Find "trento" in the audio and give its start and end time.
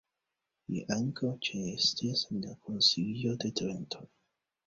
3.61-4.01